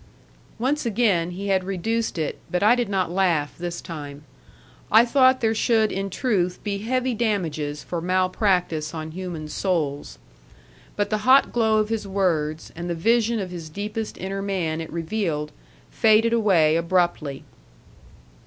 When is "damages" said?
7.13-7.83